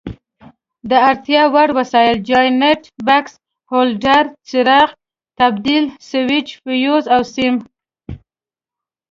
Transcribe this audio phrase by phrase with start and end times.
[0.89, 3.33] د اړتیا وړ وسایل: جاینټ بکس،
[3.71, 4.89] هولډر، څراغ،
[5.39, 7.55] تبدیل سویچ، فیوز او سیم.